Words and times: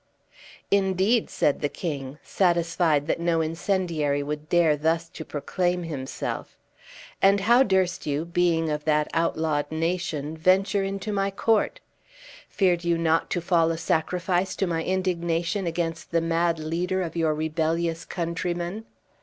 "Indeed!" 0.71 1.29
said 1.29 1.61
the 1.61 1.69
king, 1.69 2.17
satisfied 2.23 3.05
that 3.05 3.19
no 3.19 3.39
incendiary 3.39 4.23
would 4.23 4.49
dare 4.49 4.75
thus 4.75 5.07
to 5.09 5.23
proclaim 5.23 5.83
himself. 5.83 6.57
"And 7.21 7.41
how 7.41 7.61
durst 7.61 8.07
you, 8.07 8.25
being 8.25 8.71
of 8.71 8.85
that 8.85 9.07
outlawed 9.13 9.71
nation, 9.71 10.35
venture 10.35 10.83
into 10.83 11.13
my 11.13 11.29
court? 11.29 11.81
Feared 12.49 12.83
you 12.83 12.97
not 12.97 13.29
to 13.29 13.41
fall 13.41 13.69
a 13.69 13.77
sacrifice 13.77 14.55
to 14.55 14.65
my 14.65 14.83
indignation 14.83 15.67
against 15.67 16.09
the 16.09 16.19
mad 16.19 16.57
leader 16.57 17.03
of 17.03 17.15
your 17.15 17.35
rebellious 17.35 18.03
countrymen?" 18.03 18.85